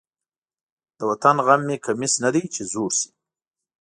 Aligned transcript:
د 0.97 0.99
وطن 1.09 1.35
غم 1.45 1.61
مې 1.67 1.77
کمیس 1.85 2.13
نه 2.23 2.29
دی 2.35 2.43
چې 2.53 2.61
زوړ 2.71 2.89
شي. 2.99 3.09